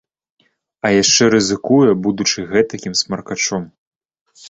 [0.87, 3.73] А яшчэ рызыкуе, будучы гэтакім смаркачом.